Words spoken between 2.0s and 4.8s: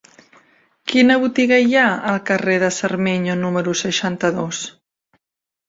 al carrer de Cermeño número seixanta-dos?